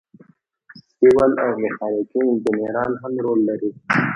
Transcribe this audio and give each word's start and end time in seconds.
سیول 0.95 1.31
او 1.43 1.51
میخانیکي 1.61 2.19
انجینران 2.29 2.91
هم 3.01 3.13
رول 3.25 3.39
لري. 3.47 3.69